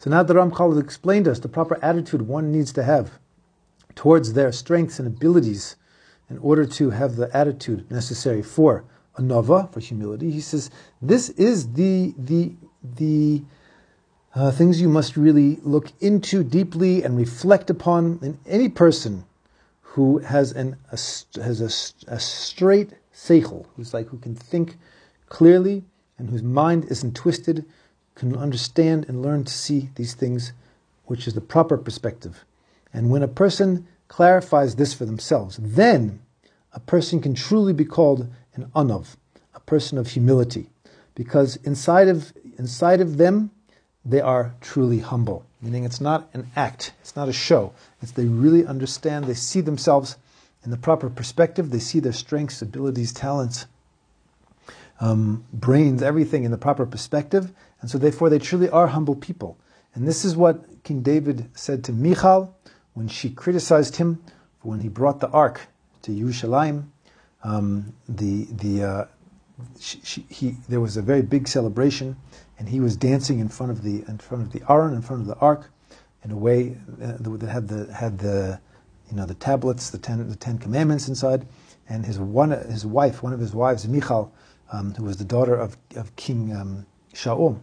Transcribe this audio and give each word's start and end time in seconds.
So 0.00 0.08
now 0.08 0.22
the 0.22 0.32
Ramchal 0.32 0.70
has 0.70 0.82
explained 0.82 1.26
to 1.26 1.32
us 1.32 1.40
the 1.40 1.48
proper 1.48 1.78
attitude 1.84 2.22
one 2.22 2.50
needs 2.50 2.72
to 2.72 2.82
have 2.82 3.18
towards 3.94 4.32
their 4.32 4.50
strengths 4.50 4.98
and 4.98 5.06
abilities 5.06 5.76
in 6.30 6.38
order 6.38 6.64
to 6.64 6.88
have 6.88 7.16
the 7.16 7.34
attitude 7.36 7.90
necessary 7.90 8.40
for 8.40 8.82
anavah, 9.18 9.70
for 9.70 9.80
humility. 9.80 10.30
He 10.30 10.40
says 10.40 10.70
this 11.02 11.28
is 11.28 11.74
the 11.74 12.14
the 12.16 12.54
the 12.96 13.42
uh, 14.34 14.50
things 14.52 14.80
you 14.80 14.88
must 14.88 15.18
really 15.18 15.58
look 15.62 15.92
into 16.00 16.42
deeply 16.44 17.02
and 17.02 17.18
reflect 17.18 17.68
upon 17.68 18.20
in 18.22 18.38
any 18.46 18.70
person 18.70 19.26
who 19.82 20.16
has 20.20 20.52
an 20.52 20.78
a, 20.92 20.98
has 21.42 21.60
a, 21.60 22.10
a 22.10 22.18
straight 22.18 22.94
seichel, 23.12 23.66
who's 23.76 23.92
like 23.92 24.06
who 24.06 24.16
can 24.16 24.34
think 24.34 24.78
clearly 25.28 25.84
and 26.16 26.30
whose 26.30 26.42
mind 26.42 26.86
isn't 26.86 27.14
twisted, 27.14 27.66
can 28.14 28.36
understand 28.36 29.06
and 29.08 29.22
learn 29.22 29.44
to 29.44 29.52
see 29.52 29.90
these 29.94 30.14
things, 30.14 30.52
which 31.06 31.26
is 31.26 31.34
the 31.34 31.40
proper 31.40 31.76
perspective. 31.76 32.44
And 32.92 33.10
when 33.10 33.22
a 33.22 33.28
person 33.28 33.86
clarifies 34.08 34.76
this 34.76 34.92
for 34.92 35.04
themselves, 35.04 35.58
then 35.60 36.20
a 36.72 36.80
person 36.80 37.20
can 37.20 37.34
truly 37.34 37.72
be 37.72 37.84
called 37.84 38.28
an 38.54 38.70
anav, 38.74 39.16
a 39.54 39.60
person 39.60 39.98
of 39.98 40.08
humility, 40.08 40.68
because 41.14 41.56
inside 41.56 42.08
of 42.08 42.32
inside 42.58 43.00
of 43.00 43.16
them 43.16 43.50
they 44.04 44.20
are 44.20 44.54
truly 44.60 44.98
humble. 44.98 45.46
Meaning 45.62 45.84
it's 45.84 46.00
not 46.00 46.28
an 46.32 46.50
act, 46.56 46.92
it's 47.00 47.16
not 47.16 47.28
a 47.28 47.32
show. 47.32 47.72
It's 48.00 48.12
they 48.12 48.24
really 48.24 48.66
understand, 48.66 49.26
they 49.26 49.34
see 49.34 49.60
themselves 49.60 50.16
in 50.64 50.70
the 50.70 50.76
proper 50.76 51.08
perspective, 51.08 51.70
they 51.70 51.78
see 51.78 52.00
their 52.00 52.12
strengths, 52.12 52.62
abilities, 52.62 53.12
talents, 53.12 53.66
um, 55.00 55.44
brains, 55.52 56.02
everything 56.02 56.44
in 56.44 56.50
the 56.50 56.58
proper 56.58 56.86
perspective, 56.86 57.52
and 57.80 57.90
so 57.90 57.98
therefore 57.98 58.30
they 58.30 58.38
truly 58.38 58.68
are 58.68 58.88
humble 58.88 59.16
people. 59.16 59.58
And 59.94 60.06
this 60.06 60.24
is 60.24 60.36
what 60.36 60.84
King 60.84 61.02
David 61.02 61.50
said 61.54 61.82
to 61.84 61.92
Michal 61.92 62.54
when 62.94 63.08
she 63.08 63.30
criticized 63.30 63.96
him 63.96 64.22
for 64.60 64.68
when 64.68 64.80
he 64.80 64.88
brought 64.88 65.20
the 65.20 65.28
ark 65.30 65.68
to 66.02 66.12
Yerushalayim. 66.12 66.84
Um, 67.42 67.94
the 68.08 68.44
the 68.50 68.82
uh, 68.84 69.04
she, 69.78 70.00
she, 70.02 70.26
he, 70.28 70.56
there 70.68 70.80
was 70.80 70.96
a 70.96 71.02
very 71.02 71.22
big 71.22 71.48
celebration, 71.48 72.16
and 72.58 72.68
he 72.68 72.80
was 72.80 72.96
dancing 72.96 73.38
in 73.38 73.48
front 73.48 73.72
of 73.72 73.82
the 73.82 74.04
in 74.06 74.18
front 74.18 74.44
of 74.44 74.52
the 74.52 74.62
Aron, 74.70 74.94
in 74.94 75.02
front 75.02 75.22
of 75.22 75.28
the 75.28 75.36
ark, 75.36 75.70
in 76.22 76.30
a 76.30 76.36
way 76.36 76.76
uh, 77.02 77.16
that 77.18 77.48
had 77.48 77.68
the 77.68 77.92
had 77.92 78.18
the 78.18 78.60
you 79.10 79.16
know 79.16 79.26
the 79.26 79.34
tablets, 79.34 79.90
the 79.90 79.98
ten 79.98 80.28
the 80.28 80.36
Ten 80.36 80.58
Commandments 80.58 81.08
inside, 81.08 81.46
and 81.90 82.06
his 82.06 82.18
one 82.18 82.50
his 82.50 82.86
wife, 82.86 83.22
one 83.22 83.34
of 83.34 83.40
his 83.40 83.52
wives, 83.52 83.86
Michal, 83.86 84.32
um, 84.72 84.94
who 84.94 85.04
was 85.04 85.18
the 85.18 85.24
daughter 85.24 85.54
of 85.54 85.76
of 85.96 86.16
King 86.16 86.56
um, 86.56 86.86
Shaul, 87.12 87.60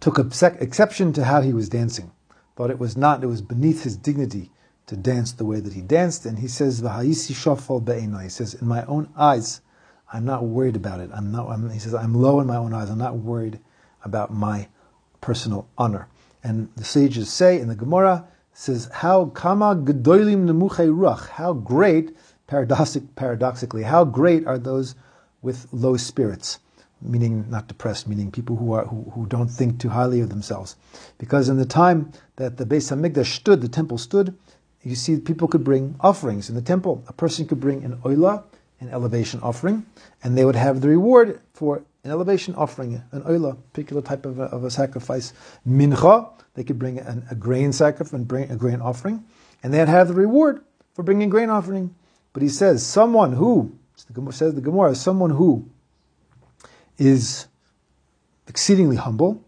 took 0.00 0.18
exception 0.18 1.12
to 1.12 1.24
how 1.24 1.40
he 1.40 1.52
was 1.52 1.68
dancing 1.68 2.10
thought 2.56 2.70
it 2.70 2.78
was 2.78 2.96
not, 2.96 3.22
it 3.22 3.26
was 3.26 3.42
beneath 3.42 3.82
his 3.82 3.96
dignity 3.96 4.50
to 4.86 4.96
dance 4.96 5.32
the 5.32 5.44
way 5.44 5.60
that 5.60 5.72
he 5.72 5.80
danced. 5.80 6.26
And 6.26 6.38
he 6.38 6.48
says, 6.48 6.82
V'ha'isi. 6.82 8.22
He 8.22 8.28
says, 8.28 8.54
in 8.54 8.68
my 8.68 8.84
own 8.84 9.08
eyes, 9.16 9.60
I'm 10.12 10.24
not 10.24 10.44
worried 10.44 10.76
about 10.76 11.00
it. 11.00 11.10
I'm 11.12 11.32
not, 11.32 11.48
I'm, 11.48 11.70
he 11.70 11.78
says, 11.78 11.94
I'm 11.94 12.14
low 12.14 12.40
in 12.40 12.46
my 12.46 12.56
own 12.56 12.74
eyes. 12.74 12.90
I'm 12.90 12.98
not 12.98 13.16
worried 13.16 13.58
about 14.04 14.32
my 14.32 14.68
personal 15.20 15.68
honor. 15.78 16.08
And 16.44 16.68
the 16.76 16.84
sages 16.84 17.32
say 17.32 17.58
in 17.58 17.68
the 17.68 17.76
Gemara, 17.76 18.28
says, 18.52 18.90
how 18.92 19.26
kama 19.26 19.76
gedolim 19.76 20.44
nemuchei 20.46 20.92
ruach, 20.94 21.28
how 21.30 21.54
great, 21.54 22.14
paradoxic, 22.52 23.02
paradoxically, 23.16 23.82
how 23.82 24.04
great 24.04 24.46
are 24.46 24.58
those 24.58 24.94
with 25.40 25.66
low 25.72 25.96
spirits 25.96 26.58
meaning 27.04 27.44
not 27.50 27.66
depressed, 27.66 28.06
meaning 28.06 28.30
people 28.30 28.54
who 28.54 28.72
are 28.74 28.84
who, 28.84 29.10
who 29.14 29.26
don't 29.26 29.48
think 29.48 29.80
too 29.80 29.88
highly 29.88 30.20
of 30.20 30.28
themselves. 30.28 30.76
Because 31.18 31.48
in 31.48 31.56
the 31.56 31.64
time 31.64 32.12
that 32.36 32.58
the 32.58 32.64
Beis 32.64 32.92
Hamikdash 32.92 33.34
stood, 33.34 33.60
the 33.60 33.68
temple 33.68 33.98
stood, 33.98 34.36
you 34.82 34.94
see 34.94 35.18
people 35.18 35.48
could 35.48 35.64
bring 35.64 35.96
offerings 35.98 36.48
in 36.48 36.54
the 36.54 36.62
temple. 36.62 37.02
A 37.08 37.12
person 37.12 37.44
could 37.44 37.58
bring 37.58 37.82
an 37.82 37.96
oila, 38.04 38.44
an 38.78 38.88
elevation 38.90 39.40
offering, 39.40 39.84
and 40.22 40.38
they 40.38 40.44
would 40.44 40.54
have 40.54 40.80
the 40.80 40.88
reward 40.88 41.40
for 41.54 41.82
an 42.04 42.12
elevation 42.12 42.54
offering, 42.54 43.02
an 43.10 43.22
oila, 43.22 43.56
particular 43.72 44.02
type 44.02 44.24
of 44.24 44.38
a, 44.38 44.44
of 44.44 44.62
a 44.62 44.70
sacrifice. 44.70 45.32
Mincha, 45.66 46.30
they 46.54 46.62
could 46.62 46.78
bring 46.78 47.00
an, 47.00 47.26
a 47.32 47.34
grain 47.34 47.72
sacrifice 47.72 48.12
and 48.12 48.28
bring 48.28 48.48
a 48.48 48.56
grain 48.56 48.80
offering, 48.80 49.24
and 49.64 49.74
they'd 49.74 49.88
have 49.88 50.06
the 50.06 50.14
reward 50.14 50.62
for 50.94 51.02
bringing 51.02 51.30
grain 51.30 51.50
offering. 51.50 51.94
But 52.32 52.42
he 52.42 52.48
says, 52.48 52.84
someone 52.84 53.32
who, 53.32 53.72
says 54.30 54.54
the 54.54 54.60
Gemara, 54.60 54.94
someone 54.94 55.30
who 55.30 55.68
is 56.98 57.46
exceedingly 58.48 58.96
humble. 58.96 59.42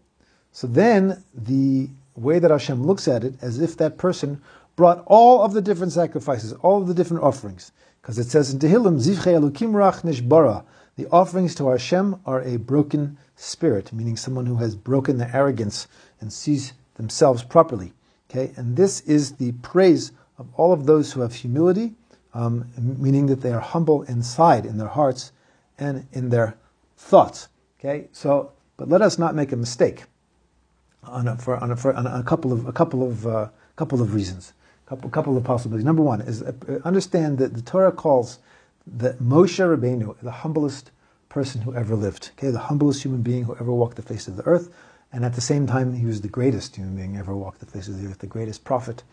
So 0.51 0.67
then 0.67 1.23
the 1.33 1.89
way 2.15 2.39
that 2.39 2.51
Hashem 2.51 2.85
looks 2.85 3.07
at 3.07 3.23
it, 3.23 3.35
as 3.41 3.59
if 3.59 3.77
that 3.77 3.97
person 3.97 4.41
brought 4.75 5.03
all 5.05 5.43
of 5.43 5.53
the 5.53 5.61
different 5.61 5.93
sacrifices, 5.93 6.53
all 6.53 6.81
of 6.81 6.87
the 6.87 6.93
different 6.93 7.23
offerings. 7.23 7.71
Because 8.01 8.19
it 8.19 8.25
says 8.25 8.53
in 8.53 8.59
Tehillim, 8.59 8.99
Zivche 8.99 9.33
Elokim 9.33 9.71
Ruach 9.71 10.03
Nishbara, 10.03 10.63
the 10.95 11.07
offerings 11.07 11.55
to 11.55 11.69
Hashem 11.69 12.21
are 12.25 12.41
a 12.41 12.57
broken 12.57 13.17
spirit, 13.35 13.91
meaning 13.91 14.15
someone 14.15 14.45
who 14.45 14.57
has 14.57 14.75
broken 14.75 15.17
their 15.17 15.31
arrogance 15.33 15.87
and 16.21 16.31
sees 16.31 16.73
themselves 16.95 17.43
properly. 17.43 17.93
Okay, 18.29 18.53
and 18.55 18.77
this 18.77 19.01
is 19.01 19.33
the 19.33 19.51
praise 19.53 20.11
of 20.37 20.47
all 20.55 20.71
of 20.71 20.85
those 20.85 21.11
who 21.13 21.21
have 21.21 21.33
humility, 21.33 21.93
um, 22.35 22.69
meaning 22.77 23.25
that 23.27 23.41
they 23.41 23.51
are 23.51 23.61
humble 23.61 24.03
inside, 24.03 24.65
in 24.65 24.77
their 24.77 24.89
hearts, 24.89 25.31
and 25.79 26.05
in 26.11 26.29
their 26.29 26.57
thoughts. 26.97 27.47
Okay, 27.79 28.09
so 28.11 28.51
but 28.77 28.89
let 28.89 29.01
us 29.01 29.17
not 29.17 29.33
make 29.35 29.51
a 29.51 29.55
mistake 29.55 30.03
on 31.03 31.27
a, 31.27 31.37
for, 31.37 31.55
on 31.57 31.71
a, 31.71 31.75
for, 31.75 31.93
on 31.93 32.05
a 32.05 32.23
couple 32.23 32.51
of 32.51 32.67
a 32.67 32.73
couple 32.73 33.07
of 33.07 33.25
uh, 33.25 33.49
couple 33.77 34.01
of 34.01 34.13
reasons, 34.13 34.53
couple 34.85 35.07
a 35.07 35.11
couple 35.11 35.37
of 35.37 35.43
possibilities. 35.43 35.85
Number 35.85 36.03
one 36.03 36.21
is 36.21 36.43
uh, 36.43 36.51
understand 36.83 37.37
that 37.37 37.53
the 37.53 37.61
Torah 37.61 37.91
calls 37.91 38.39
the 38.85 39.13
Moshe 39.13 39.59
Rabbeinu 39.59 40.15
the 40.21 40.31
humblest 40.31 40.91
person 41.29 41.61
who 41.61 41.73
ever 41.73 41.95
lived. 41.95 42.31
Okay, 42.37 42.51
the 42.51 42.59
humblest 42.59 43.03
human 43.03 43.21
being 43.21 43.45
who 43.45 43.55
ever 43.55 43.71
walked 43.71 43.95
the 43.95 44.01
face 44.01 44.27
of 44.27 44.35
the 44.35 44.43
earth, 44.43 44.73
and 45.13 45.23
at 45.23 45.35
the 45.35 45.41
same 45.41 45.65
time 45.67 45.93
he 45.93 46.05
was 46.05 46.19
the 46.21 46.27
greatest 46.27 46.75
human 46.75 46.95
being 46.95 47.17
ever 47.17 47.35
walked 47.35 47.59
the 47.59 47.65
face 47.65 47.87
of 47.87 48.01
the 48.01 48.09
earth, 48.09 48.19
the 48.19 48.27
greatest 48.27 48.65
prophet. 48.65 49.03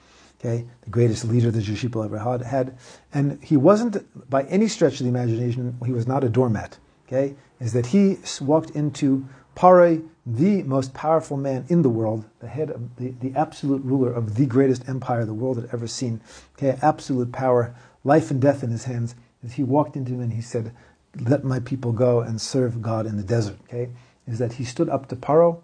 Okay, 0.44 0.66
the 0.82 0.91
greatest 0.91 1.25
leader 1.25 1.53
the 1.53 1.62
Jewish 1.62 1.82
people 1.82 2.03
ever 2.03 2.19
had, 2.19 2.42
had, 2.42 2.76
and 3.14 3.42
he 3.44 3.56
wasn't 3.56 4.28
by 4.28 4.42
any 4.44 4.66
stretch 4.66 4.94
of 4.94 5.04
the 5.04 5.08
imagination. 5.08 5.78
He 5.86 5.92
was 5.92 6.08
not 6.08 6.25
a 6.25 6.28
doormat 6.28 6.78
okay, 7.12 7.34
is 7.60 7.72
that 7.72 7.86
he 7.86 8.19
walked 8.41 8.70
into 8.70 9.26
Paro, 9.54 10.08
the 10.25 10.62
most 10.62 10.94
powerful 10.94 11.36
man 11.36 11.64
in 11.69 11.82
the 11.82 11.91
world, 11.91 12.25
the 12.41 12.48
head 12.48 12.70
of 12.70 12.97
the, 12.97 13.10
the 13.20 13.36
absolute 13.36 13.84
ruler 13.84 14.12
of 14.12 14.36
the 14.36 14.47
greatest 14.47 14.88
empire 14.88 15.25
the 15.25 15.34
world 15.34 15.56
had 15.56 15.69
ever 15.72 15.86
seen, 15.86 16.20
okay, 16.56 16.78
absolute 16.81 17.32
power, 17.32 17.75
life 18.04 18.31
and 18.31 18.41
death 18.41 18.62
in 18.62 18.70
his 18.70 18.84
hands, 18.84 19.14
as 19.44 19.54
he 19.54 19.62
walked 19.62 19.97
into 19.97 20.12
him 20.12 20.20
and 20.20 20.32
he 20.32 20.41
said, 20.41 20.72
let 21.20 21.44
my 21.44 21.60
people 21.60 21.92
go 21.92 22.20
and 22.20 22.41
serve 22.41 22.81
God 22.81 23.04
in 23.04 23.16
the 23.16 23.22
desert, 23.22 23.58
okay, 23.64 23.91
is 24.26 24.38
that 24.38 24.54
he 24.54 24.64
stood 24.64 24.88
up 24.88 25.08
to 25.08 25.16
Paro, 25.16 25.62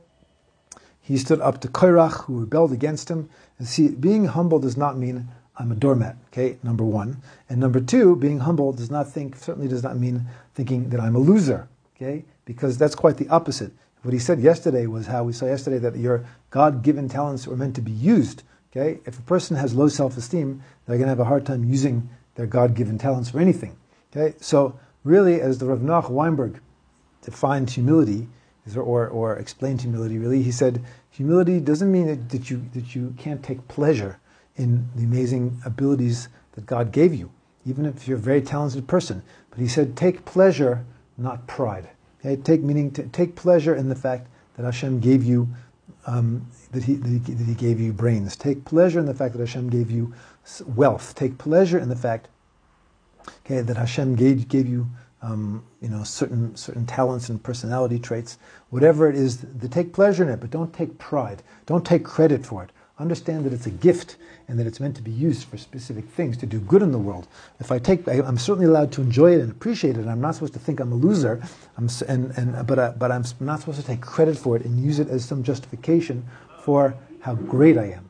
he 1.09 1.17
stood 1.17 1.41
up 1.41 1.59
to 1.63 1.69
Koirach, 1.69 2.25
who 2.25 2.41
rebelled 2.41 2.71
against 2.71 3.11
him, 3.11 3.31
and 3.59 3.67
see, 3.67 3.89
being 3.89 4.27
humble 4.27 4.59
does 4.59 4.77
not 4.77 4.99
mean 4.99 5.27
I'm 5.57 5.73
a 5.73 5.75
doormat, 5.75 6.17
okay, 6.27 6.59
number 6.63 6.85
one. 6.85 7.23
And 7.49 7.59
number 7.59 7.81
two, 7.81 8.15
being 8.15 8.41
humble 8.41 8.75
does 8.75 8.91
not 8.91 9.11
think, 9.11 9.35
certainly 9.35 9.69
does 9.69 9.83
not 9.83 9.97
mean 9.97 10.27
thinking 10.55 10.91
that 10.91 11.01
I'm 11.01 11.17
a 11.17 11.19
loser, 11.19 11.67
okay, 11.97 12.27
because 12.45 12.77
that's 12.77 12.95
quite 12.95 13.17
the 13.17 13.29
opposite. 13.31 13.73
What 14.03 14.13
he 14.13 14.21
said 14.21 14.41
yesterday 14.41 14.87
was 14.87 15.07
how 15.07 15.25
we 15.25 15.33
saw 15.33 15.47
yesterday 15.47 15.79
that 15.79 15.97
your 15.97 16.27
God 16.51 16.83
given 16.83 17.09
talents 17.09 17.47
were 17.47 17.57
meant 17.57 17.75
to 17.77 17.81
be 17.81 17.91
used, 17.91 18.43
okay. 18.71 19.01
If 19.07 19.19
a 19.19 19.23
person 19.23 19.57
has 19.57 19.75
low 19.75 19.89
self 19.89 20.15
esteem, 20.19 20.63
they're 20.85 20.99
going 20.99 21.07
to 21.07 21.17
have 21.17 21.21
a 21.21 21.25
hard 21.25 21.47
time 21.47 21.65
using 21.65 22.11
their 22.35 22.47
God 22.47 22.75
given 22.75 22.99
talents 22.99 23.31
for 23.31 23.41
anything, 23.41 23.79
okay. 24.15 24.37
So, 24.43 24.79
really, 25.05 25.41
as 25.41 25.57
the 25.57 25.65
Rav 25.65 25.79
Noach 25.79 26.11
Weinberg 26.11 26.61
defined 27.23 27.71
humility, 27.71 28.29
or, 28.77 29.09
or 29.09 29.37
explained 29.37 29.83
humility, 29.83 30.19
really, 30.19 30.43
he 30.43 30.53
said, 30.53 30.85
humility 31.11 31.61
doesn't 31.61 31.91
mean 31.91 32.07
that, 32.07 32.29
that, 32.31 32.51
you, 32.51 32.65
that 32.75 32.95
you 32.95 33.15
can't 33.19 33.43
take 33.43 33.67
pleasure 33.69 34.19
in 34.57 34.89
the 34.97 35.05
amazing 35.05 35.61
abilities 35.65 36.29
that 36.53 36.67
God 36.67 36.93
gave 36.93 37.15
you, 37.15 37.31
even 37.65 37.87
if 37.87 38.09
you're 38.09 38.19
a 38.19 38.21
very 38.21 38.43
talented 38.43 38.87
person. 38.87 39.23
But 39.51 39.61
he 39.61 39.69
said, 39.69 39.97
take 39.97 40.25
pleasure, 40.25 40.85
not 41.17 41.47
pride. 41.47 41.89
Okay? 42.21 42.37
Take 42.37 42.63
meaning 42.63 42.91
to 42.93 43.05
take 43.05 43.37
pleasure 43.37 43.75
in 43.75 43.89
the 43.89 43.95
fact 43.95 44.29
that 44.57 44.65
Hashem 44.65 45.01
gave 45.01 45.25
you 45.25 45.49
um, 46.07 46.47
that, 46.73 46.85
he, 46.85 46.95
that, 46.95 47.09
he, 47.09 47.19
that 47.19 47.45
He 47.45 47.55
gave 47.55 47.81
you 47.81 47.93
brains. 47.93 48.37
Take 48.37 48.65
pleasure 48.65 48.99
in 48.99 49.07
the 49.07 49.15
fact 49.15 49.35
that 49.35 49.41
Hashem 49.41 49.69
gave 49.69 49.91
you 49.91 50.15
wealth. 50.67 51.15
Take 51.15 51.39
pleasure 51.39 51.79
in 51.79 51.89
the 51.89 51.97
fact 51.97 52.29
okay, 53.45 53.61
that 53.61 53.77
Hashem 53.77 54.17
gave, 54.17 54.49
gave 54.49 54.67
you 54.67 54.87
um, 55.23 55.65
you 55.81 55.89
know 55.89 56.05
certain 56.05 56.55
certain 56.57 56.87
talents 56.87 57.29
and 57.29 57.43
personality 57.43 57.99
traits. 57.99 58.39
Whatever 58.71 59.09
it 59.09 59.17
is, 59.17 59.45
to 59.61 59.69
take 59.69 59.93
pleasure 59.93 60.23
in 60.23 60.29
it, 60.29 60.41
but 60.41 60.51
don't 60.51 60.73
take 60.73 60.99
pride. 60.99 61.43
Don't 61.67 61.85
take 61.85 62.05
credit 62.05 62.45
for 62.45 62.63
it. 62.65 62.71
Understand 62.99 63.45
that 63.47 63.53
it's 63.53 63.67
a 63.67 63.71
gift 63.71 64.17
and 64.49 64.59
that 64.59 64.67
it's 64.67 64.81
meant 64.81 64.97
to 64.97 65.03
be 65.03 65.11
used 65.11 65.47
for 65.47 65.57
specific 65.57 66.05
things 66.09 66.37
to 66.39 66.47
do 66.47 66.59
good 66.59 66.83
in 66.83 66.91
the 66.91 66.99
world. 66.99 67.29
If 67.61 67.71
I 67.71 67.79
take, 67.79 68.09
I, 68.09 68.15
am 68.15 68.39
certainly 68.39 68.67
allowed 68.67 68.91
to 68.93 69.03
enjoy 69.03 69.35
it 69.35 69.41
and 69.41 69.53
appreciate 69.53 69.97
it. 69.97 70.07
I'm 70.07 70.21
not 70.21 70.35
supposed 70.35 70.55
to 70.55 70.59
think 70.59 70.81
I'm 70.81 70.91
a 70.91 70.97
loser, 70.97 71.41
I'm, 71.77 71.89
and, 72.09 72.33
and, 72.37 72.67
but, 72.67 72.79
I, 72.79 72.91
but 72.91 73.13
I'm 73.13 73.25
not 73.41 73.61
supposed 73.61 73.81
to 73.81 73.87
take 73.87 74.01
credit 74.01 74.37
for 74.37 74.57
it 74.57 74.65
and 74.65 74.83
use 74.83 74.99
it 74.99 75.09
as 75.11 75.25
some 75.25 75.45
justification 75.45 76.25
for 76.65 76.95
how 77.21 77.35
great 77.35 77.79
I 77.79 77.91
am. 77.93 78.08